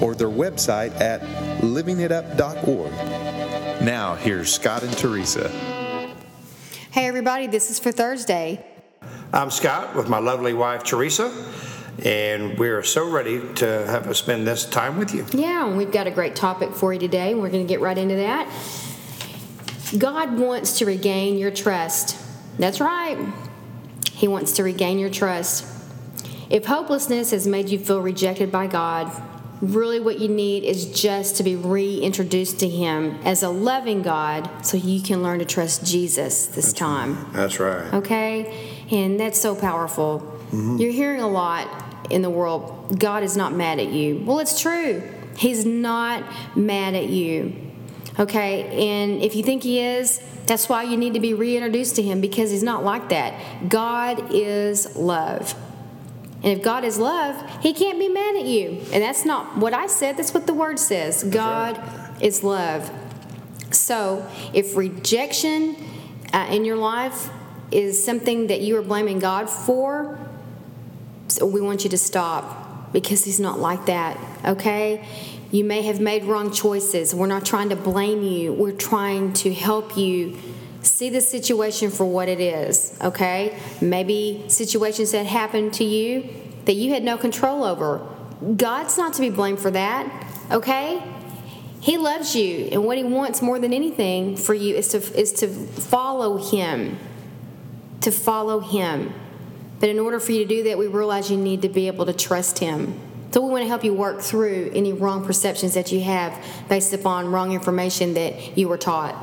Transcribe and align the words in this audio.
or 0.00 0.14
their 0.14 0.28
website 0.28 0.98
at 1.00 1.20
livingitup.org. 1.60 2.92
Now, 3.82 4.14
here's 4.14 4.52
Scott 4.52 4.82
and 4.82 4.96
Teresa. 4.96 5.48
Hey, 6.90 7.06
everybody, 7.06 7.46
this 7.46 7.70
is 7.70 7.78
for 7.78 7.92
Thursday. 7.92 8.64
I'm 9.32 9.50
Scott 9.50 9.94
with 9.94 10.08
my 10.08 10.18
lovely 10.18 10.54
wife, 10.54 10.82
Teresa, 10.84 11.32
and 12.04 12.58
we're 12.58 12.82
so 12.82 13.08
ready 13.08 13.40
to 13.56 13.66
have 13.86 14.06
us 14.06 14.18
spend 14.18 14.46
this 14.46 14.64
time 14.64 14.96
with 14.98 15.14
you. 15.14 15.26
Yeah, 15.32 15.66
and 15.66 15.76
we've 15.76 15.92
got 15.92 16.06
a 16.06 16.10
great 16.10 16.34
topic 16.34 16.72
for 16.72 16.92
you 16.92 16.98
today. 16.98 17.34
We're 17.34 17.50
going 17.50 17.66
to 17.66 17.68
get 17.68 17.80
right 17.80 17.96
into 17.96 18.16
that. 18.16 18.52
God 19.96 20.38
wants 20.38 20.78
to 20.78 20.86
regain 20.86 21.38
your 21.38 21.50
trust. 21.50 22.16
That's 22.58 22.80
right. 22.80 23.18
He 24.12 24.26
wants 24.26 24.52
to 24.52 24.64
regain 24.64 24.98
your 24.98 25.10
trust. 25.10 25.66
If 26.50 26.66
hopelessness 26.66 27.30
has 27.30 27.46
made 27.46 27.68
you 27.68 27.78
feel 27.78 28.00
rejected 28.00 28.50
by 28.50 28.66
God, 28.66 29.12
really 29.60 30.00
what 30.00 30.18
you 30.18 30.28
need 30.28 30.64
is 30.64 30.86
just 31.00 31.36
to 31.36 31.42
be 31.42 31.56
reintroduced 31.56 32.60
to 32.60 32.68
Him 32.68 33.18
as 33.24 33.42
a 33.42 33.48
loving 33.48 34.02
God 34.02 34.64
so 34.64 34.76
you 34.76 35.02
can 35.02 35.22
learn 35.22 35.38
to 35.40 35.44
trust 35.44 35.84
Jesus 35.84 36.46
this 36.46 36.66
that's 36.66 36.78
time. 36.78 37.26
That's 37.32 37.58
right. 37.58 37.92
Okay? 37.94 38.76
And 38.90 39.18
that's 39.18 39.40
so 39.40 39.54
powerful. 39.54 40.20
Mm-hmm. 40.20 40.76
You're 40.78 40.92
hearing 40.92 41.20
a 41.20 41.28
lot 41.28 41.68
in 42.10 42.22
the 42.22 42.30
world 42.30 42.98
God 42.98 43.22
is 43.22 43.36
not 43.36 43.52
mad 43.52 43.78
at 43.78 43.88
you. 43.88 44.22
Well, 44.24 44.38
it's 44.38 44.60
true. 44.60 45.02
He's 45.36 45.66
not 45.66 46.24
mad 46.56 46.94
at 46.94 47.08
you. 47.08 47.54
Okay? 48.18 48.64
And 48.90 49.22
if 49.22 49.36
you 49.36 49.42
think 49.42 49.62
He 49.62 49.80
is, 49.80 50.20
that's 50.46 50.68
why 50.68 50.84
you 50.84 50.96
need 50.96 51.14
to 51.14 51.20
be 51.20 51.34
reintroduced 51.34 51.96
to 51.96 52.02
Him 52.02 52.20
because 52.20 52.50
He's 52.50 52.62
not 52.62 52.84
like 52.84 53.10
that. 53.10 53.68
God 53.68 54.32
is 54.32 54.96
love. 54.96 55.54
And 56.42 56.58
if 56.58 56.62
God 56.62 56.84
is 56.84 56.98
love, 56.98 57.62
He 57.62 57.72
can't 57.72 57.98
be 57.98 58.08
mad 58.08 58.36
at 58.36 58.44
you. 58.44 58.80
And 58.92 59.02
that's 59.02 59.24
not 59.24 59.56
what 59.56 59.74
I 59.74 59.86
said, 59.86 60.16
that's 60.16 60.32
what 60.32 60.46
the 60.46 60.54
Word 60.54 60.78
says. 60.78 61.24
God 61.24 61.78
right. 61.78 62.22
is 62.22 62.44
love. 62.44 62.90
So 63.70 64.26
if 64.54 64.76
rejection 64.76 65.76
uh, 66.32 66.48
in 66.50 66.64
your 66.64 66.76
life 66.76 67.30
is 67.70 68.02
something 68.02 68.46
that 68.46 68.60
you 68.60 68.76
are 68.76 68.82
blaming 68.82 69.18
God 69.18 69.50
for, 69.50 70.18
so 71.28 71.44
we 71.44 71.60
want 71.60 71.84
you 71.84 71.90
to 71.90 71.98
stop 71.98 72.92
because 72.92 73.24
He's 73.24 73.40
not 73.40 73.58
like 73.58 73.86
that, 73.86 74.18
okay? 74.44 75.06
You 75.50 75.64
may 75.64 75.82
have 75.82 76.00
made 76.00 76.24
wrong 76.24 76.52
choices. 76.52 77.14
We're 77.14 77.26
not 77.26 77.44
trying 77.44 77.70
to 77.70 77.76
blame 77.76 78.22
you, 78.22 78.52
we're 78.52 78.72
trying 78.72 79.32
to 79.34 79.52
help 79.52 79.96
you 79.96 80.38
see 80.82 81.10
the 81.10 81.20
situation 81.20 81.90
for 81.90 82.04
what 82.04 82.28
it 82.28 82.40
is, 82.40 82.96
okay? 83.02 83.58
Maybe 83.80 84.44
situations 84.48 85.12
that 85.12 85.26
happened 85.26 85.74
to 85.74 85.84
you 85.84 86.28
that 86.64 86.74
you 86.74 86.92
had 86.92 87.02
no 87.02 87.16
control 87.16 87.64
over. 87.64 88.06
God's 88.56 88.96
not 88.96 89.14
to 89.14 89.20
be 89.20 89.30
blamed 89.30 89.58
for 89.58 89.70
that, 89.70 90.26
okay? 90.50 91.02
He 91.80 91.96
loves 91.96 92.34
you, 92.34 92.68
and 92.72 92.84
what 92.84 92.98
he 92.98 93.04
wants 93.04 93.40
more 93.40 93.58
than 93.58 93.72
anything 93.72 94.36
for 94.36 94.54
you 94.54 94.74
is 94.76 94.88
to 94.88 94.98
is 95.18 95.32
to 95.34 95.48
follow 95.48 96.36
him. 96.36 96.98
To 98.02 98.10
follow 98.10 98.60
him. 98.60 99.12
But 99.80 99.88
in 99.88 99.98
order 99.98 100.18
for 100.18 100.32
you 100.32 100.40
to 100.40 100.48
do 100.48 100.62
that, 100.64 100.78
we 100.78 100.88
realize 100.88 101.30
you 101.30 101.36
need 101.36 101.62
to 101.62 101.68
be 101.68 101.86
able 101.86 102.06
to 102.06 102.12
trust 102.12 102.58
him. 102.58 102.98
So 103.30 103.42
we 103.42 103.50
want 103.50 103.62
to 103.62 103.68
help 103.68 103.84
you 103.84 103.92
work 103.92 104.20
through 104.20 104.72
any 104.74 104.92
wrong 104.92 105.24
perceptions 105.24 105.74
that 105.74 105.92
you 105.92 106.00
have 106.00 106.34
based 106.68 106.92
upon 106.92 107.30
wrong 107.30 107.52
information 107.52 108.14
that 108.14 108.56
you 108.56 108.68
were 108.68 108.78
taught. 108.78 109.14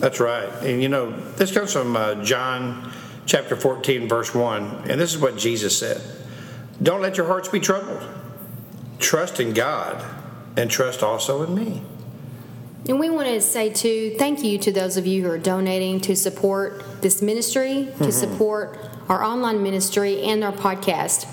That's 0.00 0.18
right. 0.18 0.48
And 0.64 0.82
you 0.82 0.88
know, 0.88 1.10
this 1.32 1.52
comes 1.52 1.72
from 1.72 1.94
uh, 1.94 2.24
John 2.24 2.90
chapter 3.26 3.54
14, 3.54 4.08
verse 4.08 4.34
1. 4.34 4.90
And 4.90 5.00
this 5.00 5.14
is 5.14 5.20
what 5.20 5.36
Jesus 5.36 5.78
said 5.78 6.00
Don't 6.82 7.02
let 7.02 7.16
your 7.16 7.26
hearts 7.26 7.48
be 7.48 7.60
troubled. 7.60 8.02
Trust 8.98 9.40
in 9.40 9.52
God 9.52 10.04
and 10.56 10.70
trust 10.70 11.02
also 11.02 11.42
in 11.42 11.54
me. 11.54 11.82
And 12.88 12.98
we 12.98 13.10
want 13.10 13.28
to 13.28 13.40
say, 13.40 13.70
too, 13.70 14.14
thank 14.18 14.42
you 14.42 14.58
to 14.58 14.72
those 14.72 14.96
of 14.96 15.06
you 15.06 15.22
who 15.22 15.30
are 15.30 15.38
donating 15.38 16.00
to 16.00 16.16
support 16.16 17.02
this 17.02 17.20
ministry, 17.20 17.68
to 17.68 18.04
mm-hmm. 18.04 18.10
support 18.10 18.78
our 19.08 19.22
online 19.22 19.62
ministry, 19.62 20.22
and 20.22 20.42
our 20.42 20.52
podcast. 20.52 21.26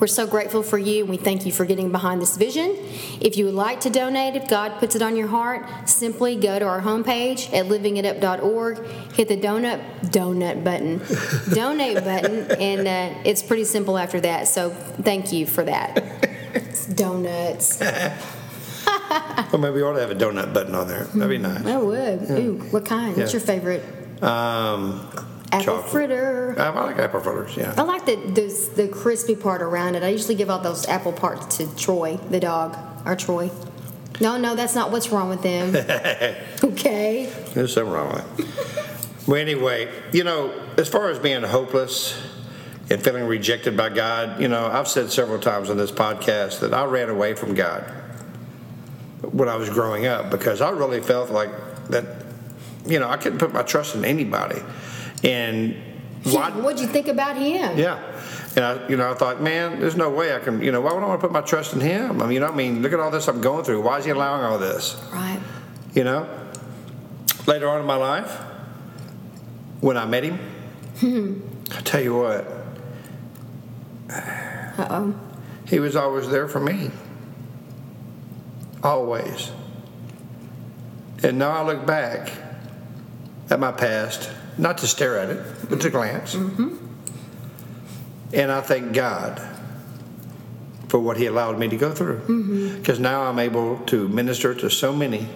We're 0.00 0.06
so 0.06 0.26
grateful 0.26 0.62
for 0.62 0.78
you, 0.78 1.00
and 1.00 1.08
we 1.08 1.16
thank 1.16 1.44
you 1.44 1.50
for 1.50 1.64
getting 1.64 1.90
behind 1.90 2.22
this 2.22 2.36
vision. 2.36 2.76
If 3.20 3.36
you 3.36 3.44
would 3.46 3.54
like 3.54 3.80
to 3.80 3.90
donate, 3.90 4.36
if 4.36 4.48
God 4.48 4.78
puts 4.78 4.94
it 4.94 5.02
on 5.02 5.16
your 5.16 5.26
heart, 5.26 5.88
simply 5.88 6.36
go 6.36 6.58
to 6.58 6.64
our 6.64 6.80
homepage 6.80 7.52
at 7.52 7.66
livingitup.org, 7.66 8.86
hit 9.14 9.28
the 9.28 9.36
donut 9.36 9.80
donut 10.02 10.62
button, 10.62 11.00
donate 11.54 12.04
button, 12.04 12.50
and 12.60 12.86
uh, 12.86 13.18
it's 13.24 13.42
pretty 13.42 13.64
simple 13.64 13.98
after 13.98 14.20
that. 14.20 14.46
So 14.46 14.70
thank 14.70 15.32
you 15.32 15.46
for 15.46 15.64
that. 15.64 15.98
It's 16.54 16.86
donuts. 16.86 17.80
well, 19.52 19.58
maybe 19.58 19.74
we 19.74 19.82
ought 19.82 19.94
to 19.94 20.00
have 20.00 20.10
a 20.10 20.14
donut 20.14 20.54
button 20.54 20.74
on 20.74 20.86
there. 20.86 21.04
That'd 21.04 21.28
be 21.28 21.38
nice. 21.38 21.66
I 21.66 21.76
would. 21.76 22.22
Yeah. 22.22 22.38
Ooh, 22.38 22.58
what 22.70 22.84
kind? 22.86 23.16
Yeah. 23.16 23.22
What's 23.24 23.32
your 23.32 23.40
favorite? 23.40 23.82
Um, 24.22 25.08
apple 25.52 25.64
chocolate. 25.64 25.90
fritter. 25.90 26.54
I 26.58 26.68
like 26.70 26.98
apple 26.98 27.20
fritters. 27.20 27.56
Yeah. 27.56 27.74
I 27.76 27.82
like 27.82 28.04
the, 28.06 28.16
the 28.16 28.82
the 28.82 28.88
crispy 28.88 29.34
part 29.34 29.62
around 29.62 29.94
it. 29.94 30.02
I 30.02 30.08
usually 30.08 30.34
give 30.34 30.50
all 30.50 30.58
those 30.60 30.86
apple 30.86 31.12
parts 31.12 31.56
to 31.58 31.74
Troy, 31.76 32.16
the 32.30 32.40
dog, 32.40 32.76
our 33.04 33.16
Troy. 33.16 33.50
No, 34.20 34.36
no, 34.36 34.54
that's 34.54 34.74
not 34.74 34.90
what's 34.90 35.10
wrong 35.10 35.28
with 35.28 35.42
them. 35.42 35.76
okay. 36.64 37.32
There's 37.54 37.74
something 37.74 37.92
wrong 37.92 38.12
with 38.12 38.40
it. 38.40 39.28
well, 39.28 39.40
anyway, 39.40 39.88
you 40.12 40.24
know, 40.24 40.52
as 40.76 40.88
far 40.88 41.08
as 41.08 41.18
being 41.18 41.42
hopeless 41.42 42.20
and 42.90 43.02
feeling 43.02 43.24
rejected 43.24 43.76
by 43.76 43.90
God, 43.90 44.40
you 44.40 44.48
know, 44.48 44.66
I've 44.66 44.88
said 44.88 45.12
several 45.12 45.38
times 45.38 45.70
on 45.70 45.76
this 45.76 45.92
podcast 45.92 46.60
that 46.60 46.74
I 46.74 46.84
ran 46.84 47.10
away 47.10 47.34
from 47.34 47.54
God 47.54 47.82
when 49.22 49.48
I 49.48 49.56
was 49.56 49.70
growing 49.70 50.06
up 50.06 50.30
because 50.30 50.60
I 50.60 50.70
really 50.70 51.00
felt 51.00 51.30
like 51.30 51.50
that, 51.88 52.04
you 52.86 52.98
know, 52.98 53.08
I 53.08 53.16
couldn't 53.18 53.38
put 53.38 53.52
my 53.52 53.62
trust 53.62 53.94
in 53.94 54.04
anybody. 54.04 54.60
And 55.22 55.76
why, 56.24 56.50
what'd 56.50 56.80
you 56.80 56.86
think 56.86 57.08
about 57.08 57.36
him? 57.36 57.78
Yeah. 57.78 58.02
And 58.56 58.64
I, 58.64 58.88
you 58.88 58.96
know, 58.96 59.10
I 59.10 59.14
thought, 59.14 59.40
man, 59.40 59.80
there's 59.80 59.96
no 59.96 60.10
way 60.10 60.34
I 60.34 60.38
can, 60.38 60.62
you 60.62 60.72
know, 60.72 60.80
why 60.80 60.92
would 60.92 61.02
I 61.02 61.06
want 61.06 61.20
to 61.20 61.26
put 61.26 61.32
my 61.32 61.40
trust 61.40 61.74
in 61.74 61.80
him? 61.80 62.20
I 62.20 62.24
mean, 62.24 62.32
you 62.34 62.40
know, 62.40 62.48
I 62.48 62.54
mean, 62.54 62.82
look 62.82 62.92
at 62.92 63.00
all 63.00 63.10
this 63.10 63.28
I'm 63.28 63.40
going 63.40 63.64
through. 63.64 63.82
Why 63.82 63.98
is 63.98 64.04
he 64.04 64.10
allowing 64.10 64.44
all 64.44 64.58
this? 64.58 65.00
Right. 65.12 65.40
You 65.94 66.04
know, 66.04 66.28
later 67.46 67.68
on 67.68 67.80
in 67.80 67.86
my 67.86 67.96
life, 67.96 68.30
when 69.80 69.96
I 69.96 70.06
met 70.06 70.24
him, 70.24 70.38
I 71.70 71.80
tell 71.82 72.02
you 72.02 72.16
what. 72.16 72.46
Uh 74.10 74.86
oh. 74.90 75.20
He 75.66 75.80
was 75.80 75.96
always 75.96 76.28
there 76.30 76.48
for 76.48 76.60
me. 76.60 76.90
Always. 78.82 79.50
And 81.22 81.38
now 81.38 81.50
I 81.50 81.62
look 81.62 81.84
back 81.84 82.30
at 83.50 83.60
my 83.60 83.72
past 83.72 84.30
not 84.58 84.78
to 84.78 84.86
stare 84.86 85.18
at 85.18 85.30
it, 85.30 85.70
but 85.70 85.80
to 85.80 85.90
glance. 85.90 86.34
Mm-hmm. 86.34 86.76
And 88.34 88.52
I 88.52 88.60
thank 88.60 88.92
God 88.92 89.40
for 90.88 90.98
what 90.98 91.16
He 91.16 91.26
allowed 91.26 91.58
me 91.58 91.68
to 91.68 91.76
go 91.76 91.92
through. 91.92 92.18
Because 92.76 92.96
mm-hmm. 92.96 93.02
now 93.02 93.22
I'm 93.22 93.38
able 93.38 93.78
to 93.86 94.08
minister 94.08 94.54
to 94.54 94.68
so 94.68 94.92
many 94.92 95.28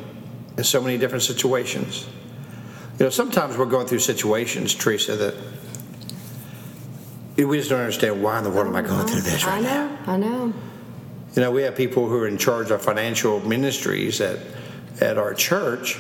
in 0.59 0.65
so 0.65 0.83
many 0.83 0.99
different 0.99 1.23
situations. 1.23 2.07
You 2.99 3.07
know, 3.07 3.11
sometimes 3.11 3.57
we're 3.57 3.65
going 3.65 3.87
through 3.87 4.01
situations, 4.01 4.75
Teresa, 4.75 5.17
that 5.17 5.35
we 7.37 7.57
just 7.57 7.71
don't 7.71 7.81
understand 7.81 8.23
why 8.23 8.37
in 8.39 8.45
the 8.45 8.51
world 8.51 8.67
am 8.67 8.77
I 8.77 8.83
going 8.83 9.07
through 9.07 9.23
this 9.23 9.47
right 9.47 9.59
I 9.59 9.61
know, 9.61 9.89
now. 9.89 9.99
I 10.07 10.17
know. 10.19 10.53
You 11.35 11.43
know, 11.43 11.51
we 11.51 11.63
have 11.63 11.75
people 11.75 12.07
who 12.07 12.17
are 12.19 12.29
in 12.29 12.37
charge 12.37 12.71
of 12.71 12.83
financial 12.83 13.41
ministries 13.41 14.21
at 14.21 14.39
at 15.01 15.17
our 15.17 15.33
church 15.33 15.99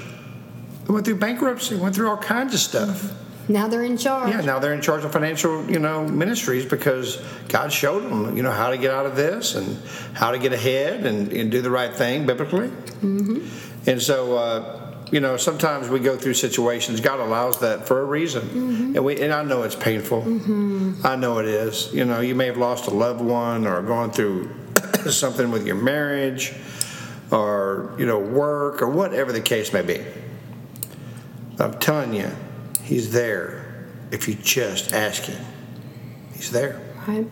they 0.86 0.92
went 0.92 1.06
through 1.06 1.16
bankruptcy, 1.16 1.76
went 1.76 1.94
through 1.94 2.08
all 2.08 2.16
kinds 2.16 2.54
of 2.54 2.60
stuff. 2.60 3.12
Now 3.48 3.68
they're 3.68 3.82
in 3.82 3.96
charge. 3.96 4.30
Yeah, 4.30 4.40
now 4.40 4.58
they're 4.58 4.72
in 4.72 4.80
charge 4.80 5.04
of 5.04 5.12
financial, 5.12 5.68
you 5.70 5.78
know, 5.78 6.06
ministries 6.06 6.64
because 6.64 7.16
God 7.48 7.72
showed 7.72 8.04
them, 8.04 8.36
you 8.36 8.42
know, 8.42 8.50
how 8.50 8.70
to 8.70 8.78
get 8.78 8.92
out 8.92 9.06
of 9.06 9.16
this 9.16 9.54
and 9.54 9.76
how 10.14 10.30
to 10.30 10.38
get 10.38 10.52
ahead 10.52 11.06
and, 11.06 11.32
and 11.32 11.50
do 11.50 11.60
the 11.60 11.70
right 11.70 11.92
thing 11.92 12.26
biblically. 12.26 12.68
Mm-hmm. 12.68 13.88
And 13.88 14.00
so, 14.00 14.36
uh, 14.36 14.82
you 15.10 15.20
know, 15.20 15.36
sometimes 15.36 15.88
we 15.88 16.00
go 16.00 16.16
through 16.16 16.34
situations. 16.34 17.00
God 17.00 17.20
allows 17.20 17.60
that 17.60 17.86
for 17.86 18.00
a 18.00 18.04
reason, 18.04 18.42
mm-hmm. 18.42 18.96
and 18.96 19.04
we 19.04 19.20
and 19.20 19.32
I 19.32 19.42
know 19.42 19.62
it's 19.62 19.76
painful. 19.76 20.22
Mm-hmm. 20.22 21.06
I 21.06 21.16
know 21.16 21.38
it 21.38 21.46
is. 21.46 21.92
You 21.92 22.06
know, 22.06 22.20
you 22.20 22.34
may 22.34 22.46
have 22.46 22.56
lost 22.56 22.86
a 22.86 22.90
loved 22.90 23.20
one 23.20 23.66
or 23.66 23.82
gone 23.82 24.10
through 24.10 24.50
something 25.10 25.50
with 25.50 25.66
your 25.66 25.76
marriage 25.76 26.54
or 27.30 27.94
you 27.98 28.06
know 28.06 28.18
work 28.18 28.80
or 28.80 28.88
whatever 28.88 29.32
the 29.32 29.40
case 29.40 29.72
may 29.72 29.82
be. 29.82 30.02
I'm 31.58 31.78
telling 31.78 32.14
you, 32.14 32.30
He's 32.82 33.12
there 33.12 33.86
if 34.10 34.28
you 34.28 34.34
just 34.34 34.92
ask 34.92 35.24
Him. 35.24 35.44
He's 36.34 36.50
there. 36.50 36.80
Right. 37.06 37.26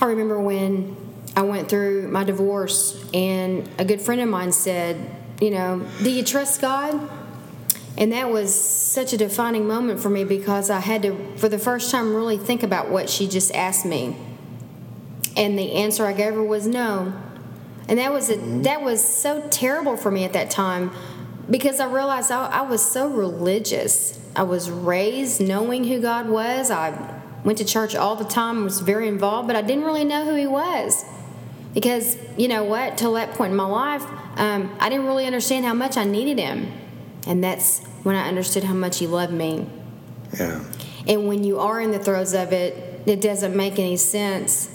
I 0.00 0.06
remember 0.06 0.40
when 0.40 0.96
I 1.36 1.42
went 1.42 1.68
through 1.68 2.08
my 2.08 2.24
divorce, 2.24 3.04
and 3.12 3.68
a 3.78 3.84
good 3.84 4.00
friend 4.00 4.20
of 4.20 4.28
mine 4.28 4.52
said, 4.52 4.96
You 5.40 5.50
know, 5.50 5.86
do 6.02 6.10
you 6.10 6.22
trust 6.22 6.60
God? 6.60 7.10
And 7.96 8.12
that 8.12 8.30
was 8.30 8.52
such 8.54 9.12
a 9.12 9.16
defining 9.16 9.68
moment 9.68 10.00
for 10.00 10.10
me 10.10 10.24
because 10.24 10.68
I 10.68 10.80
had 10.80 11.02
to, 11.02 11.36
for 11.36 11.48
the 11.48 11.58
first 11.58 11.90
time, 11.90 12.14
really 12.14 12.36
think 12.36 12.62
about 12.62 12.90
what 12.90 13.08
she 13.08 13.28
just 13.28 13.54
asked 13.54 13.86
me. 13.86 14.16
And 15.36 15.58
the 15.58 15.72
answer 15.72 16.04
I 16.04 16.12
gave 16.12 16.34
her 16.34 16.42
was 16.42 16.66
no. 16.66 17.12
And 17.88 17.98
that 17.98 18.12
was 18.12 18.30
a, 18.30 18.36
that 18.62 18.82
was 18.82 19.04
so 19.04 19.46
terrible 19.48 19.96
for 19.96 20.10
me 20.10 20.24
at 20.24 20.32
that 20.32 20.50
time 20.50 20.90
because 21.50 21.80
I 21.80 21.86
realized 21.86 22.30
I, 22.30 22.46
I 22.46 22.62
was 22.62 22.84
so 22.84 23.08
religious. 23.08 24.18
I 24.36 24.42
was 24.42 24.70
raised 24.70 25.40
knowing 25.40 25.84
who 25.84 26.00
God 26.00 26.28
was. 26.28 26.70
I 26.70 27.20
went 27.44 27.58
to 27.58 27.64
church 27.64 27.94
all 27.94 28.16
the 28.16 28.24
time, 28.24 28.64
was 28.64 28.80
very 28.80 29.06
involved, 29.08 29.46
but 29.46 29.56
I 29.56 29.62
didn't 29.62 29.84
really 29.84 30.04
know 30.04 30.24
who 30.24 30.34
He 30.34 30.46
was. 30.46 31.04
Because, 31.72 32.16
you 32.36 32.48
know 32.48 32.64
what, 32.64 32.96
till 32.96 33.14
that 33.14 33.34
point 33.34 33.50
in 33.50 33.56
my 33.56 33.66
life, 33.66 34.04
um, 34.36 34.74
I 34.80 34.88
didn't 34.88 35.06
really 35.06 35.26
understand 35.26 35.64
how 35.64 35.74
much 35.74 35.96
I 35.96 36.04
needed 36.04 36.38
Him. 36.38 36.72
And 37.26 37.42
that's 37.42 37.80
when 38.02 38.16
I 38.16 38.28
understood 38.28 38.64
how 38.64 38.74
much 38.74 38.98
He 38.98 39.06
loved 39.06 39.32
me. 39.32 39.66
Yeah. 40.38 40.64
And 41.06 41.28
when 41.28 41.44
you 41.44 41.58
are 41.58 41.80
in 41.80 41.90
the 41.90 41.98
throes 41.98 42.32
of 42.32 42.52
it, 42.52 43.02
it 43.06 43.20
doesn't 43.20 43.54
make 43.54 43.78
any 43.78 43.96
sense. 43.96 44.70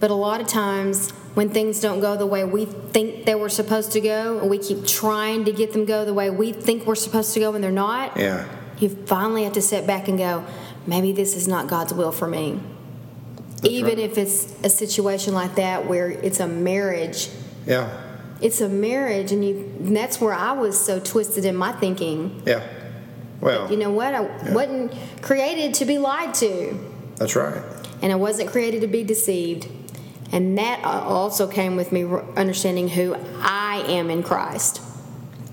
But 0.00 0.10
a 0.10 0.14
lot 0.14 0.40
of 0.40 0.46
times, 0.46 1.10
when 1.34 1.50
things 1.50 1.80
don't 1.80 2.00
go 2.00 2.16
the 2.16 2.26
way 2.26 2.44
we 2.44 2.64
think 2.64 3.24
they 3.24 3.34
were 3.34 3.48
supposed 3.48 3.92
to 3.92 4.00
go, 4.00 4.38
and 4.38 4.50
we 4.50 4.58
keep 4.58 4.86
trying 4.86 5.44
to 5.44 5.52
get 5.52 5.72
them 5.72 5.84
go 5.84 6.04
the 6.04 6.14
way 6.14 6.30
we 6.30 6.52
think 6.52 6.86
we're 6.86 6.94
supposed 6.94 7.34
to 7.34 7.40
go, 7.40 7.54
and 7.54 7.62
they're 7.62 7.70
not, 7.70 8.16
Yeah. 8.16 8.48
You 8.80 8.88
finally 9.06 9.44
have 9.44 9.54
to 9.54 9.62
sit 9.62 9.86
back 9.86 10.08
and 10.08 10.18
go, 10.18 10.44
maybe 10.86 11.12
this 11.12 11.34
is 11.36 11.48
not 11.48 11.66
God's 11.68 11.92
will 11.92 12.12
for 12.12 12.28
me. 12.28 12.60
Even 13.64 13.96
right. 13.96 13.98
if 13.98 14.16
it's 14.18 14.54
a 14.62 14.68
situation 14.70 15.34
like 15.34 15.56
that 15.56 15.86
where 15.86 16.08
it's 16.10 16.38
a 16.40 16.46
marriage, 16.46 17.28
Yeah. 17.66 17.90
it's 18.40 18.60
a 18.60 18.68
marriage, 18.68 19.32
and 19.32 19.44
you 19.44 19.56
and 19.80 19.96
that's 19.96 20.20
where 20.20 20.32
I 20.34 20.52
was 20.52 20.78
so 20.78 21.00
twisted 21.00 21.44
in 21.44 21.56
my 21.56 21.72
thinking. 21.72 22.40
Yeah. 22.46 22.62
Well, 23.40 23.70
You 23.70 23.76
know 23.76 23.90
what? 23.90 24.14
I 24.14 24.20
wasn't 24.52 24.94
created 25.22 25.74
to 25.74 25.84
be 25.84 25.98
lied 25.98 26.34
to, 26.34 26.78
that's 27.16 27.34
right. 27.36 27.62
and 28.02 28.12
I 28.12 28.16
wasn't 28.16 28.50
created 28.50 28.80
to 28.82 28.86
be 28.88 29.02
deceived. 29.04 29.68
And 30.30 30.58
that 30.58 30.84
uh, 30.84 30.88
also 30.88 31.46
came 31.48 31.74
with 31.76 31.90
me 31.90 32.04
understanding 32.36 32.88
who 32.88 33.16
I 33.40 33.82
am 33.88 34.10
in 34.10 34.22
Christ. 34.22 34.82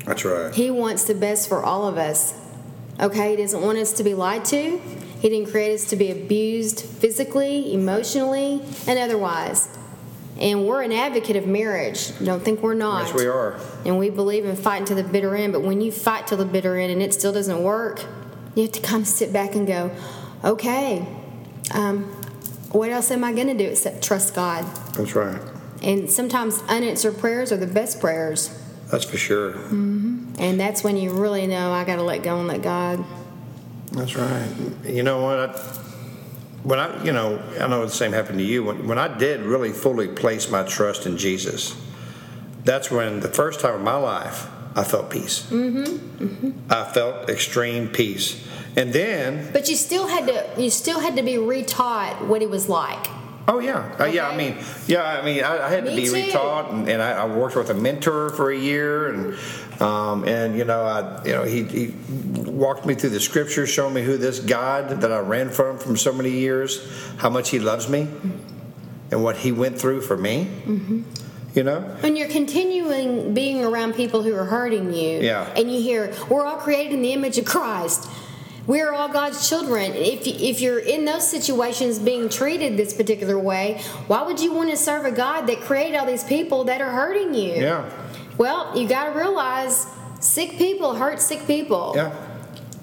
That's 0.05 0.25
right. 0.25 0.53
He 0.53 0.69
wants 0.69 1.05
the 1.05 1.15
best 1.15 1.47
for 1.47 1.63
all 1.63 1.87
of 1.87 1.97
us. 1.97 2.33
Okay? 2.99 3.31
He 3.31 3.35
doesn't 3.37 3.61
want 3.61 3.77
us 3.77 3.93
to 3.93 4.03
be 4.03 4.13
lied 4.13 4.45
to. 4.45 4.77
He 5.19 5.29
didn't 5.29 5.49
create 5.51 5.73
us 5.73 5.85
to 5.89 5.95
be 5.95 6.11
abused 6.11 6.81
physically, 6.81 7.73
emotionally, 7.73 8.61
and 8.87 8.99
otherwise. 8.99 9.75
And 10.37 10.67
we're 10.67 10.81
an 10.81 10.91
advocate 10.91 11.37
of 11.37 11.47
marriage. 11.47 12.11
Don't 12.23 12.43
think 12.43 12.61
we're 12.61 12.73
not. 12.73 13.07
Yes, 13.07 13.13
we 13.13 13.25
are. 13.25 13.57
And 13.85 13.97
we 13.97 14.09
believe 14.09 14.45
in 14.45 14.55
fighting 14.55 14.85
to 14.87 14.95
the 14.95 15.03
bitter 15.03 15.35
end. 15.35 15.53
But 15.53 15.61
when 15.61 15.79
you 15.79 15.91
fight 15.91 16.27
till 16.27 16.37
the 16.37 16.45
bitter 16.45 16.75
end 16.77 16.91
and 16.91 17.01
it 17.01 17.13
still 17.13 17.31
doesn't 17.31 17.63
work, 17.63 18.03
you 18.53 18.63
have 18.63 18.71
to 18.73 18.81
kind 18.81 19.01
of 19.01 19.07
sit 19.07 19.31
back 19.31 19.55
and 19.55 19.65
go, 19.65 19.91
okay, 20.43 21.07
um, 21.73 22.03
what 22.71 22.89
else 22.89 23.11
am 23.11 23.23
I 23.23 23.31
going 23.31 23.47
to 23.47 23.57
do 23.57 23.69
except 23.69 24.03
trust 24.03 24.35
God? 24.35 24.65
That's 24.93 25.15
right. 25.15 25.41
And 25.81 26.09
sometimes 26.09 26.61
unanswered 26.67 27.17
prayers 27.17 27.51
are 27.51 27.57
the 27.57 27.67
best 27.67 28.01
prayers. 28.01 28.49
That's 28.91 29.05
for 29.05 29.17
sure. 29.17 29.53
And 30.39 30.59
that's 30.59 30.83
when 30.83 30.97
you 30.97 31.11
really 31.11 31.47
know 31.47 31.71
I 31.71 31.83
got 31.85 31.95
to 31.97 32.03
let 32.03 32.23
go 32.23 32.37
and 32.39 32.47
let 32.47 32.61
God. 32.61 33.03
That's 33.91 34.15
right. 34.15 34.49
You 34.85 35.03
know 35.03 35.21
what? 35.21 35.37
I, 35.49 35.53
when 36.63 36.79
I, 36.79 37.03
you 37.03 37.11
know, 37.13 37.41
I 37.59 37.67
know 37.67 37.85
the 37.85 37.91
same 37.91 38.11
happened 38.11 38.39
to 38.39 38.43
you. 38.45 38.63
When, 38.63 38.87
when 38.87 38.97
I 38.97 39.07
did 39.17 39.41
really 39.41 39.71
fully 39.71 40.07
place 40.07 40.49
my 40.49 40.63
trust 40.63 41.05
in 41.05 41.17
Jesus, 41.17 41.79
that's 42.63 42.89
when 42.91 43.19
the 43.21 43.27
first 43.29 43.59
time 43.59 43.75
in 43.75 43.83
my 43.83 43.95
life 43.95 44.47
I 44.75 44.83
felt 44.83 45.09
peace. 45.09 45.43
Mm-hmm. 45.49 46.51
I 46.69 46.83
felt 46.85 47.29
extreme 47.29 47.87
peace, 47.87 48.45
and 48.75 48.91
then, 48.91 49.49
But 49.53 49.69
you 49.69 49.75
still 49.77 50.07
had 50.07 50.27
to 50.27 50.61
you 50.61 50.69
still 50.69 50.99
had 50.99 51.15
to 51.15 51.21
be 51.23 51.35
retaught 51.35 52.27
what 52.27 52.41
it 52.41 52.49
was 52.49 52.67
like. 52.67 53.07
oh 53.47 53.59
yeah, 53.59 53.95
Uh, 53.99 54.05
yeah. 54.05 54.27
I 54.27 54.35
mean, 54.35 54.57
yeah. 54.87 55.03
I 55.03 55.23
mean, 55.23 55.43
I, 55.43 55.67
I 55.67 55.69
had 55.69 55.85
to 55.85 55.95
be 55.95 56.05
too. 56.07 56.13
retaught, 56.13 56.71
and, 56.73 56.89
and 56.89 57.01
I, 57.01 57.11
I 57.11 57.25
worked 57.25 57.55
with 57.55 57.69
a 57.69 57.73
mentor 57.75 58.31
for 58.31 58.51
a 58.51 58.57
year, 58.57 59.07
and 59.13 59.35
um, 59.79 60.23
and 60.27 60.57
you 60.57 60.63
know, 60.65 60.83
I, 60.83 61.25
you 61.25 61.31
know, 61.33 61.43
he, 61.43 61.63
he 61.63 61.93
walked 62.43 62.85
me 62.85 62.95
through 62.95 63.09
the 63.11 63.19
scriptures, 63.19 63.69
showing 63.69 63.93
me 63.93 64.01
who 64.03 64.17
this 64.17 64.39
God 64.39 65.01
that 65.01 65.11
I 65.11 65.19
ran 65.19 65.49
from 65.49 65.77
from 65.77 65.97
so 65.97 66.13
many 66.13 66.29
years, 66.31 66.79
how 67.17 67.29
much 67.29 67.49
He 67.49 67.59
loves 67.59 67.89
me, 67.89 68.07
and 69.11 69.23
what 69.23 69.37
He 69.37 69.51
went 69.51 69.77
through 69.79 70.01
for 70.01 70.15
me. 70.17 70.47
Mm-hmm. 70.65 71.01
You 71.55 71.63
know, 71.63 71.79
When 72.01 72.17
you're 72.17 72.27
continuing 72.27 73.33
being 73.33 73.63
around 73.63 73.93
people 73.95 74.21
who 74.23 74.35
are 74.35 74.43
hurting 74.45 74.93
you, 74.93 75.19
Yeah. 75.21 75.47
and 75.55 75.71
you 75.71 75.81
hear, 75.81 76.13
"We're 76.29 76.45
all 76.45 76.57
created 76.57 76.93
in 76.93 77.01
the 77.01 77.13
image 77.13 77.37
of 77.37 77.45
Christ. 77.45 78.09
We 78.67 78.81
are 78.81 78.93
all 78.93 79.07
God's 79.07 79.47
children." 79.47 79.93
If 79.93 80.27
if 80.27 80.59
you're 80.59 80.79
in 80.79 81.05
those 81.05 81.25
situations 81.25 81.97
being 81.99 82.27
treated 82.27 82.75
this 82.75 82.93
particular 82.93 83.39
way, 83.39 83.81
why 84.07 84.23
would 84.23 84.39
you 84.41 84.51
want 84.53 84.69
to 84.71 84.77
serve 84.77 85.05
a 85.05 85.11
God 85.11 85.47
that 85.47 85.61
created 85.61 85.95
all 85.97 86.05
these 86.05 86.25
people 86.25 86.65
that 86.65 86.81
are 86.81 86.91
hurting 86.91 87.33
you? 87.33 87.53
yeah, 87.53 87.89
Well, 88.37 88.77
you 88.77 88.87
got 88.87 89.11
to 89.13 89.17
realize 89.17 89.87
sick 90.19 90.57
people 90.57 90.95
hurt 90.95 91.21
sick 91.21 91.45
people. 91.47 91.93
yeah, 91.95 92.15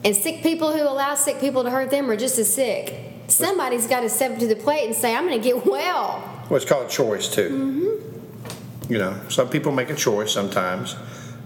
And 0.05 0.17
sick 0.17 0.43
people 0.43 0.73
who 0.73 0.83
allow 0.83 1.15
sick 1.15 1.41
people 1.41 1.65
to 1.65 1.71
hurt 1.71 1.91
them 1.91 2.11
are 2.11 2.17
just 2.17 2.39
as 2.39 2.53
sick. 2.53 3.13
Somebody's 3.29 3.87
got 3.87 4.01
to 4.01 4.09
step 4.09 4.39
to 4.39 4.47
the 4.47 4.57
plate 4.57 4.87
and 4.87 4.95
say, 4.95 5.15
I'm 5.15 5.27
going 5.27 5.41
to 5.41 5.45
get 5.45 5.65
well. 5.67 6.23
well, 6.49 6.57
it's 6.57 6.65
called 6.65 6.89
choice 6.91 7.29
too. 7.29 7.49
Mm-hmm. 7.51 8.93
You 8.93 8.99
know, 8.99 9.21
some 9.29 9.49
people 9.49 9.73
make 9.73 9.91
a 9.91 9.95
choice 9.95 10.33
sometimes, 10.33 10.97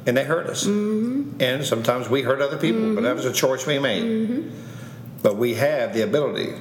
and 0.07 0.17
they 0.17 0.25
hurt 0.25 0.47
us, 0.47 0.65
mm-hmm. 0.65 1.41
and 1.41 1.65
sometimes 1.65 2.09
we 2.09 2.23
hurt 2.23 2.41
other 2.41 2.57
people, 2.57 2.95
but 2.95 3.03
that 3.03 3.09
mm-hmm. 3.09 3.17
was 3.17 3.27
a 3.27 3.33
choice 3.33 3.67
we 3.67 3.79
made. 3.79 4.51
But 5.23 5.37
we 5.37 5.55
have 5.55 5.95
the 5.95 6.03
ability 6.03 6.55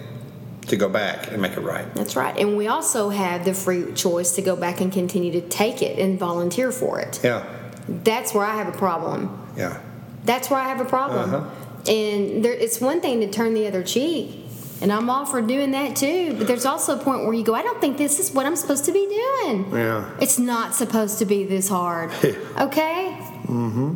to 0.67 0.75
go 0.75 0.89
back 0.89 1.31
and 1.31 1.41
make 1.41 1.53
it 1.53 1.61
right. 1.61 1.85
That's 1.95 2.15
right. 2.15 2.35
And 2.37 2.57
we 2.57 2.67
also 2.67 3.09
have 3.09 3.45
the 3.45 3.53
free 3.53 3.93
choice 3.93 4.31
to 4.35 4.41
go 4.41 4.55
back 4.55 4.81
and 4.81 4.91
continue 4.91 5.31
to 5.33 5.41
take 5.41 5.81
it 5.81 5.99
and 5.99 6.17
volunteer 6.19 6.71
for 6.71 6.99
it. 6.99 7.19
Yeah, 7.23 7.45
That's 7.87 8.33
where 8.33 8.45
I 8.45 8.55
have 8.55 8.67
a 8.73 8.77
problem. 8.77 9.47
yeah, 9.57 9.79
That's 10.23 10.49
where 10.49 10.59
I 10.59 10.67
have 10.69 10.81
a 10.81 10.85
problem. 10.85 11.33
Uh-huh. 11.33 11.49
And 11.91 12.43
there, 12.43 12.53
it's 12.53 12.81
one 12.81 12.99
thing 12.99 13.19
to 13.21 13.29
turn 13.29 13.53
the 13.53 13.67
other 13.67 13.83
cheek. 13.83 14.41
And 14.81 14.91
I'm 14.91 15.09
all 15.09 15.25
for 15.25 15.41
doing 15.41 15.71
that 15.71 15.95
too. 15.95 16.35
But 16.37 16.47
there's 16.47 16.65
also 16.65 16.99
a 16.99 17.03
point 17.03 17.23
where 17.25 17.33
you 17.33 17.43
go, 17.43 17.53
I 17.55 17.61
don't 17.61 17.79
think 17.79 17.97
this 17.97 18.19
is 18.19 18.31
what 18.33 18.45
I'm 18.45 18.55
supposed 18.57 18.85
to 18.85 18.91
be 18.91 19.05
doing. 19.07 19.71
yeah. 19.71 20.09
It's 20.19 20.37
not 20.37 20.75
supposed 20.75 21.19
to 21.19 21.25
be 21.25 21.45
this 21.45 21.69
hard. 21.69 22.11
Okay? 22.59 23.17
Mm 23.45 23.71
hmm. 23.71 23.95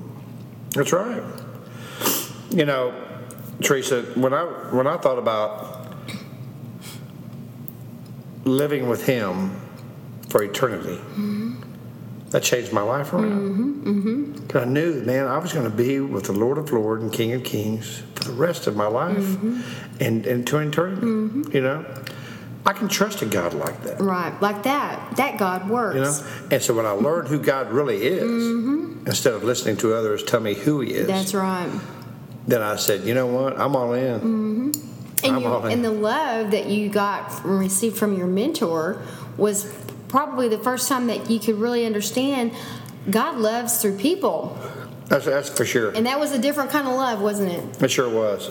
That's 0.72 0.94
right. 0.94 1.24
You 2.52 2.66
know, 2.66 2.94
Teresa, 3.62 4.04
when 4.16 4.34
I 4.34 4.44
when 4.72 4.86
I 4.88 4.98
thought 4.98 5.18
about 5.18 5.79
living 8.46 8.90
with 8.90 9.06
Him 9.06 9.60
for 10.30 10.44
eternity, 10.44 10.96
mm-hmm. 10.96 11.56
that 12.30 12.44
changed 12.44 12.72
my 12.72 12.82
life 12.82 13.14
around. 13.14 14.36
Because 14.48 14.64
I 14.64 14.70
knew, 14.70 15.02
man, 15.02 15.28
I 15.28 15.38
was 15.38 15.54
going 15.54 15.70
to 15.70 15.76
be 15.76 16.00
with 16.00 16.26
the 16.26 16.34
Lord 16.34 16.58
of 16.58 16.72
Lords 16.72 17.04
and 17.04 17.12
King 17.12 17.34
of 17.34 17.44
Kings 17.44 18.04
for 18.16 18.26
the 18.26 18.34
rest 18.34 18.68
of 18.68 18.76
my 18.76 18.88
life, 18.88 19.36
and 20.00 20.26
and 20.26 20.46
to 20.48 20.58
eternity. 20.58 21.08
You 21.54 21.62
know, 21.62 21.86
I 22.66 22.74
can 22.74 22.88
trust 22.88 23.22
a 23.22 23.26
God 23.26 23.54
like 23.54 23.82
that. 23.84 24.00
Right. 24.00 24.40
Like 24.42 24.64
that. 24.64 25.16
That 25.18 25.38
God 25.40 25.70
works. 25.70 25.96
You 25.96 26.02
know, 26.02 26.48
and 26.52 26.62
so 26.62 26.76
when 26.76 26.86
I 26.86 26.92
learned 26.92 27.28
who 27.28 27.40
God 27.40 27.72
really 27.72 27.98
is, 28.04 28.22
instead 29.08 29.34
of 29.34 29.44
listening 29.44 29.78
to 29.78 29.96
others 29.96 30.24
tell 30.24 30.40
me 30.40 30.54
who 30.54 30.82
He 30.82 30.94
is, 30.94 31.08
That's 31.08 31.34
right. 31.34 31.70
then 32.48 32.62
I 32.62 32.76
said, 32.76 33.06
you 33.06 33.14
know 33.14 33.28
what? 33.28 33.60
I'm 33.60 33.76
all 33.76 33.94
in. 33.94 34.74
And, 35.24 35.42
you, 35.42 35.48
and 35.48 35.84
the 35.84 35.92
love 35.92 36.52
that 36.52 36.68
you 36.68 36.90
got 36.90 37.32
from, 37.32 37.60
received 37.60 37.98
from 37.98 38.18
your 38.18 38.28
mentor 38.28 39.02
was 39.38 39.74
probably 40.08 40.48
the 40.50 40.58
first 40.58 40.90
time 40.90 41.08
that 41.08 41.30
you 41.30 41.40
could 41.40 41.56
really 41.56 41.86
understand 41.86 42.52
God 43.10 43.38
loves 43.38 43.82
through 43.82 43.98
people. 43.98 44.58
That's, 45.08 45.26
that's 45.26 45.50
for 45.50 45.66
sure. 45.66 45.92
And 45.92 46.06
that 46.06 46.20
was 46.20 46.32
a 46.32 46.40
different 46.40 46.70
kind 46.72 46.88
of 46.88 46.94
love, 46.94 47.22
wasn't 47.22 47.52
it? 47.52 47.82
It 47.82 47.90
sure 47.92 48.10
was. 48.10 48.50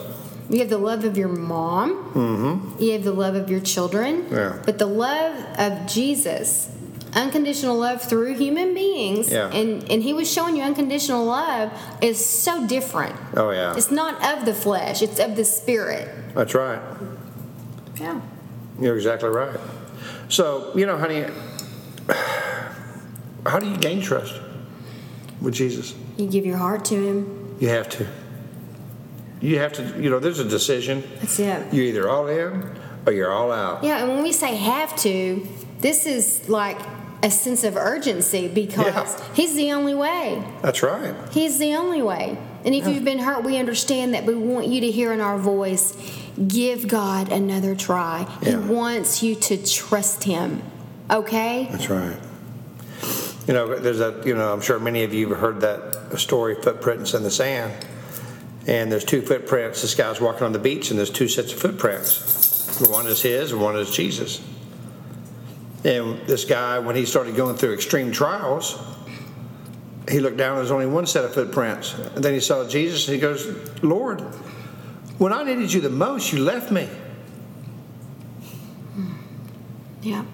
You 0.49 0.59
have 0.59 0.69
the 0.69 0.79
love 0.79 1.03
of 1.05 1.15
your 1.15 1.27
mom, 1.27 2.11
mm-hmm. 2.11 2.83
you 2.83 2.93
have 2.93 3.03
the 3.03 3.13
love 3.13 3.35
of 3.35 3.51
your 3.51 3.59
children, 3.59 4.27
Yeah. 4.31 4.59
but 4.65 4.79
the 4.79 4.87
love 4.87 5.37
of 5.59 5.87
Jesus, 5.87 6.69
unconditional 7.13 7.77
love 7.77 8.01
through 8.01 8.35
human 8.35 8.73
beings, 8.73 9.31
Yeah. 9.31 9.49
and, 9.51 9.89
and 9.91 10.03
He 10.03 10.13
was 10.13 10.31
showing 10.31 10.55
you 10.55 10.63
unconditional 10.63 11.25
love, 11.25 11.71
is 12.01 12.23
so 12.23 12.65
different. 12.67 13.15
Oh 13.35 13.51
yeah, 13.51 13.75
It's 13.75 13.91
not 13.91 14.15
of 14.37 14.45
the 14.45 14.53
flesh, 14.53 15.01
it's 15.01 15.19
of 15.19 15.35
the 15.35 15.45
spirit. 15.45 16.07
that's 16.35 16.53
right. 16.55 16.81
Yeah. 17.99 18.21
You're 18.79 18.95
exactly 18.95 19.29
right. 19.29 19.59
So 20.29 20.71
you 20.75 20.85
know, 20.85 20.97
honey, 20.97 21.25
how 23.45 23.59
do 23.59 23.67
you 23.69 23.77
gain 23.77 24.01
trust? 24.01 24.39
with 25.41 25.53
Jesus. 25.53 25.95
You 26.17 26.27
give 26.27 26.45
your 26.45 26.57
heart 26.57 26.83
to 26.85 26.95
Him. 27.01 27.55
You 27.61 27.69
have 27.69 27.87
to. 27.89 28.05
You 29.39 29.57
have 29.59 29.71
to, 29.73 29.83
you 30.01 30.09
know, 30.09 30.19
there's 30.19 30.39
a 30.39 30.43
decision. 30.47 31.01
That's 31.21 31.39
it. 31.39 31.73
You're 31.73 31.85
either 31.85 32.09
all 32.09 32.27
in 32.27 32.77
or 33.05 33.13
you're 33.13 33.31
all 33.31 33.49
out. 33.53 33.81
Yeah, 33.85 33.99
and 34.03 34.09
when 34.09 34.21
we 34.21 34.33
say 34.33 34.55
have 34.57 34.93
to, 34.97 35.47
this 35.79 36.05
is 36.05 36.49
like 36.49 36.77
a 37.21 37.29
sense 37.29 37.63
of 37.63 37.75
urgency 37.75 38.47
because 38.47 38.85
Yeah. 38.85 39.33
He's 39.33 39.55
the 39.55 39.71
only 39.73 39.93
way. 39.93 40.43
That's 40.61 40.81
right. 40.81 41.13
He's 41.31 41.57
the 41.57 41.75
only 41.75 42.01
way. 42.01 42.37
And 42.65 42.75
if 42.75 42.87
you've 42.87 43.05
been 43.05 43.19
hurt, 43.19 43.43
we 43.43 43.57
understand 43.57 44.13
that. 44.13 44.25
We 44.25 44.35
want 44.35 44.67
you 44.67 44.81
to 44.81 44.91
hear 44.91 45.13
in 45.13 45.21
our 45.21 45.37
voice 45.37 45.95
give 46.47 46.87
God 46.87 47.31
another 47.31 47.75
try. 47.75 48.27
He 48.43 48.55
wants 48.55 49.23
you 49.23 49.35
to 49.35 49.65
trust 49.65 50.23
Him. 50.23 50.61
Okay? 51.09 51.67
That's 51.71 51.89
right. 51.89 52.17
You 53.47 53.53
know, 53.53 53.79
there's 53.79 53.99
a, 53.99 54.21
you 54.25 54.35
know, 54.35 54.53
I'm 54.53 54.61
sure 54.61 54.79
many 54.79 55.03
of 55.03 55.13
you 55.13 55.29
have 55.29 55.39
heard 55.39 55.61
that 55.61 56.19
story, 56.19 56.55
footprints 56.61 57.13
in 57.13 57.23
the 57.23 57.31
sand. 57.31 57.73
And 58.67 58.91
there's 58.91 59.05
two 59.05 59.21
footprints. 59.21 59.81
This 59.81 59.95
guy's 59.95 60.21
walking 60.21 60.43
on 60.43 60.51
the 60.51 60.59
beach, 60.59 60.91
and 60.91 60.99
there's 60.99 61.09
two 61.09 61.27
sets 61.27 61.51
of 61.51 61.59
footprints. 61.59 62.79
One 62.87 63.07
is 63.07 63.21
his, 63.21 63.51
and 63.51 63.61
one 63.61 63.75
is 63.75 63.89
Jesus. 63.89 64.41
And 65.83 66.19
this 66.27 66.43
guy, 66.45 66.79
when 66.79 66.95
he 66.95 67.05
started 67.05 67.35
going 67.35 67.55
through 67.55 67.73
extreme 67.73 68.11
trials, 68.11 68.77
he 70.09 70.19
looked 70.19 70.37
down, 70.37 70.57
there's 70.57 70.71
only 70.71 70.87
one 70.87 71.05
set 71.05 71.23
of 71.23 71.33
footprints. 71.33 71.93
And 71.93 72.23
then 72.23 72.33
he 72.33 72.39
saw 72.39 72.67
Jesus, 72.67 73.07
and 73.07 73.15
he 73.15 73.21
goes, 73.21 73.47
Lord, 73.81 74.21
when 75.19 75.31
I 75.31 75.43
needed 75.43 75.71
you 75.71 75.81
the 75.81 75.89
most, 75.89 76.33
you 76.33 76.39
left 76.39 76.71
me. 76.71 76.89
Yeah. 80.01 80.25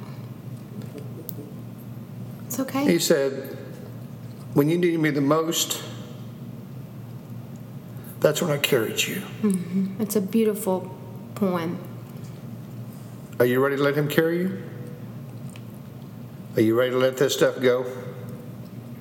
It's 2.45 2.59
okay. 2.59 2.85
He 2.85 2.99
said, 2.99 3.57
When 4.53 4.69
you 4.69 4.77
needed 4.77 4.99
me 4.99 5.09
the 5.09 5.21
most, 5.21 5.83
that's 8.19 8.41
when 8.41 8.51
I 8.51 8.57
carried 8.57 9.01
you. 9.01 9.21
Mm-hmm. 9.41 10.01
It's 10.01 10.15
a 10.15 10.21
beautiful 10.21 10.95
poem. 11.33 11.79
Are 13.39 13.45
you 13.45 13.61
ready 13.61 13.75
to 13.75 13.83
let 13.83 13.95
him 13.95 14.07
carry 14.07 14.39
you? 14.39 14.63
Are 16.55 16.62
you 16.62 16.74
ready 16.74 16.91
to 16.91 16.97
let 16.97 17.17
this 17.17 17.33
stuff 17.33 17.59
go? 17.59 17.85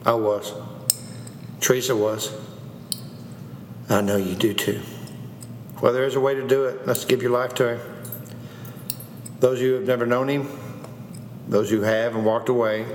I 0.04 0.14
was. 0.14 0.52
Teresa 1.60 1.94
was. 1.94 2.32
I 3.88 4.00
know 4.00 4.16
you 4.16 4.34
do 4.34 4.52
too. 4.52 4.80
Well, 5.80 5.92
there 5.92 6.04
is 6.04 6.16
a 6.16 6.20
way 6.20 6.34
to 6.34 6.46
do 6.46 6.64
it. 6.64 6.84
Let's 6.84 7.04
give 7.04 7.22
your 7.22 7.30
life 7.30 7.54
to 7.54 7.76
him. 7.76 7.80
Those 9.38 9.58
of 9.58 9.64
you 9.64 9.68
who 9.70 9.74
have 9.76 9.86
never 9.86 10.04
known 10.04 10.28
him, 10.28 10.48
those 11.48 11.70
who 11.70 11.82
have 11.82 12.16
and 12.16 12.24
walked 12.24 12.48
away, 12.48 12.86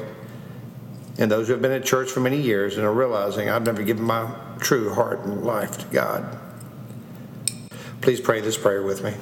and 1.18 1.32
those 1.32 1.48
who 1.48 1.54
have 1.54 1.62
been 1.62 1.72
in 1.72 1.84
church 1.84 2.10
for 2.10 2.20
many 2.20 2.42
years 2.42 2.76
and 2.76 2.86
are 2.86 2.94
realizing 2.94 3.50
I've 3.50 3.66
never 3.66 3.84
given 3.84 4.04
my 4.04 4.30
true 4.60 4.94
heart 4.94 5.20
and 5.22 5.44
life 5.46 5.78
to 5.78 5.86
God. 5.88 6.38
Please 8.02 8.20
pray 8.20 8.42
this 8.42 8.58
prayer 8.58 8.84
with 8.84 9.04
me. 9.04 9.14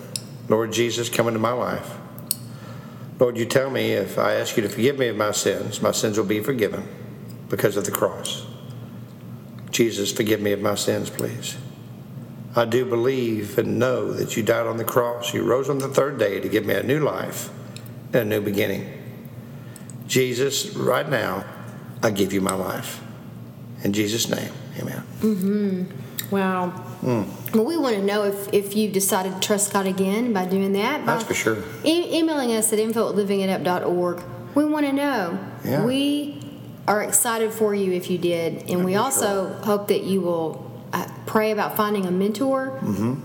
Lord 0.49 0.71
Jesus, 0.71 1.09
come 1.09 1.27
into 1.27 1.39
my 1.39 1.51
life. 1.51 1.97
Lord, 3.19 3.37
you 3.37 3.45
tell 3.45 3.69
me 3.69 3.93
if 3.93 4.19
I 4.19 4.35
ask 4.35 4.57
you 4.57 4.63
to 4.63 4.69
forgive 4.69 4.99
me 4.99 5.07
of 5.07 5.15
my 5.15 5.31
sins, 5.31 5.81
my 5.81 5.91
sins 5.91 6.17
will 6.17 6.25
be 6.25 6.39
forgiven 6.39 6.87
because 7.49 7.75
of 7.75 7.85
the 7.85 7.91
cross. 7.91 8.45
Jesus, 9.71 10.11
forgive 10.11 10.41
me 10.41 10.51
of 10.51 10.61
my 10.61 10.75
sins, 10.75 11.09
please. 11.09 11.57
I 12.55 12.65
do 12.65 12.85
believe 12.85 13.57
and 13.57 13.77
know 13.77 14.11
that 14.13 14.35
you 14.35 14.43
died 14.43 14.65
on 14.65 14.77
the 14.77 14.83
cross. 14.83 15.33
You 15.33 15.43
rose 15.43 15.69
on 15.69 15.77
the 15.79 15.87
third 15.87 16.17
day 16.17 16.39
to 16.39 16.49
give 16.49 16.65
me 16.65 16.73
a 16.73 16.83
new 16.83 16.99
life 16.99 17.49
and 18.13 18.15
a 18.15 18.25
new 18.25 18.41
beginning. 18.41 18.91
Jesus, 20.07 20.75
right 20.75 21.07
now, 21.07 21.45
I 22.01 22.11
give 22.11 22.33
you 22.33 22.41
my 22.41 22.55
life. 22.55 23.01
In 23.83 23.93
Jesus' 23.93 24.29
name, 24.29 24.51
amen. 24.79 25.03
Mm-hmm. 25.19 26.06
Wow. 26.31 26.69
Hmm. 26.69 27.23
Well, 27.55 27.65
we 27.65 27.77
want 27.77 27.95
to 27.95 28.03
know 28.03 28.23
if, 28.23 28.53
if 28.53 28.75
you've 28.75 28.91
decided 28.93 29.33
to 29.33 29.39
trust 29.39 29.71
God 29.71 29.85
again 29.85 30.33
by 30.33 30.45
doing 30.45 30.73
that. 30.73 31.05
That's 31.05 31.23
for 31.23 31.33
sure. 31.33 31.57
E- 31.85 32.17
emailing 32.19 32.51
us 32.53 32.73
at 32.73 32.79
info 32.79 33.09
at 33.09 33.15
livingitup.org. 33.15 34.23
We 34.55 34.65
want 34.65 34.85
to 34.85 34.93
know. 34.93 35.39
Yeah. 35.63 35.85
We 35.85 36.43
are 36.87 37.01
excited 37.03 37.51
for 37.51 37.73
you 37.75 37.93
if 37.93 38.09
you 38.09 38.17
did. 38.17 38.69
And 38.69 38.83
we 38.83 38.95
also 38.95 39.53
hope 39.63 39.87
that 39.89 40.03
you 40.03 40.21
will 40.21 40.69
uh, 40.93 41.07
pray 41.25 41.51
about 41.51 41.77
finding 41.77 42.05
a 42.05 42.11
mentor 42.11 42.77
Mm-hmm. 42.81 43.15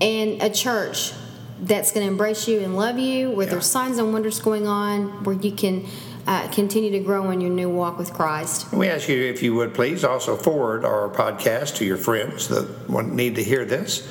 and 0.00 0.42
a 0.42 0.50
church 0.50 1.12
that's 1.60 1.90
going 1.92 2.06
to 2.06 2.10
embrace 2.12 2.46
you 2.46 2.60
and 2.60 2.76
love 2.76 2.98
you, 2.98 3.30
where 3.30 3.44
Yeah. 3.46 3.52
there's 3.54 3.66
signs 3.66 3.98
and 3.98 4.12
wonders 4.12 4.40
going 4.40 4.66
on, 4.68 5.24
where 5.24 5.34
you 5.34 5.50
can 5.52 5.86
uh, 6.28 6.46
continue 6.48 6.90
to 6.90 7.00
grow 7.00 7.30
in 7.30 7.40
your 7.40 7.50
new 7.50 7.70
walk 7.70 7.96
with 7.96 8.12
Christ. 8.12 8.70
We 8.70 8.88
ask 8.88 9.08
you 9.08 9.18
if 9.18 9.42
you 9.42 9.54
would 9.54 9.72
please 9.72 10.04
also 10.04 10.36
forward 10.36 10.84
our 10.84 11.08
podcast 11.08 11.76
to 11.76 11.86
your 11.86 11.96
friends 11.96 12.48
that 12.48 12.68
need 13.10 13.36
to 13.36 13.42
hear 13.42 13.64
this. 13.64 14.06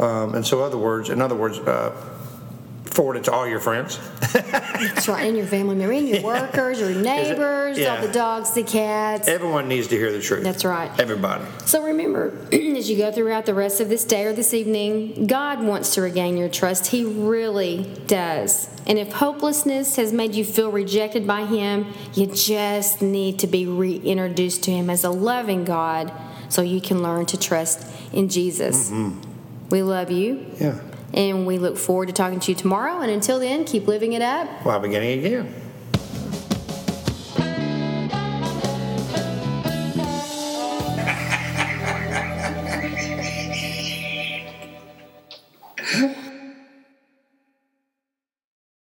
Um, 0.00 0.34
and 0.34 0.44
so, 0.44 0.62
other 0.62 0.76
words, 0.76 1.10
in 1.10 1.22
other 1.22 1.36
words, 1.36 1.60
uh, 1.60 1.90
forward 3.00 3.16
it 3.16 3.24
to 3.24 3.32
all 3.32 3.48
your 3.48 3.60
friends. 3.60 3.98
That's 4.34 5.08
right, 5.08 5.26
and 5.26 5.34
your 5.34 5.46
family 5.46 5.74
member, 5.74 5.94
and 5.94 6.06
your 6.06 6.22
workers, 6.34 6.78
your 6.78 6.90
neighbors, 6.90 7.78
Yeah. 7.78 7.96
all 7.96 8.06
the 8.06 8.12
dogs, 8.12 8.52
the 8.52 8.62
cats. 8.62 9.26
Everyone 9.26 9.68
needs 9.68 9.86
to 9.86 9.96
hear 9.96 10.12
the 10.12 10.20
truth. 10.20 10.44
That's 10.44 10.66
right. 10.66 10.90
Everybody. 11.00 11.42
So 11.64 11.82
remember, 11.82 12.36
as 12.52 12.90
you 12.90 12.98
go 12.98 13.10
throughout 13.10 13.46
the 13.46 13.54
rest 13.54 13.80
of 13.80 13.88
this 13.88 14.04
day 14.04 14.24
or 14.26 14.34
this 14.34 14.52
evening, 14.52 15.26
God 15.26 15.62
wants 15.64 15.94
to 15.94 16.02
regain 16.02 16.36
your 16.36 16.50
trust. 16.50 16.88
He 16.88 17.06
really 17.06 17.90
does. 18.06 18.68
And 18.86 18.98
if 18.98 19.12
hopelessness 19.14 19.96
has 19.96 20.12
made 20.12 20.34
you 20.34 20.44
feel 20.44 20.70
rejected 20.70 21.26
by 21.26 21.46
Him, 21.46 21.86
you 22.12 22.26
just 22.26 23.00
need 23.00 23.38
to 23.38 23.46
be 23.46 23.64
reintroduced 23.64 24.62
to 24.64 24.72
Him 24.72 24.90
as 24.90 25.04
a 25.04 25.10
loving 25.10 25.64
God 25.64 26.12
so 26.50 26.60
you 26.60 26.82
can 26.82 27.02
learn 27.02 27.24
to 27.24 27.38
trust 27.38 27.86
in 28.12 28.28
Jesus. 28.28 28.90
Mm-hmm. 28.90 29.68
We 29.70 29.82
love 29.82 30.10
you, 30.10 30.44
Yeah. 30.60 30.78
And 31.12 31.46
we 31.46 31.58
look 31.58 31.76
forward 31.76 32.06
to 32.06 32.12
talking 32.12 32.40
to 32.40 32.52
you 32.52 32.54
tomorrow. 32.54 33.00
And 33.00 33.10
until 33.10 33.38
then, 33.38 33.64
keep 33.64 33.86
living 33.86 34.12
it 34.12 34.22
up. 34.22 34.48
While 34.64 34.80
beginning 34.80 35.24
again. 35.24 35.69